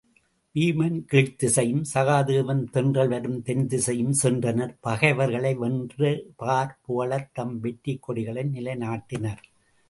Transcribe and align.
வீமன் 0.55 0.95
கீழ்த்திசையும், 1.11 1.83
சகாதேவன் 1.93 2.63
தென்றல் 2.69 3.07
வரும் 3.07 3.43
தென்திசையும் 3.45 4.15
சென்றனர் 4.23 4.73
பகைவர்களை 4.79 5.53
வென்று 5.55 6.11
பார் 6.35 6.73
புகழத்தம் 6.81 7.59
வெற்றிக் 7.59 8.01
கொடிகளை 8.01 8.45
நிலைநாட்டினர். 8.53 9.43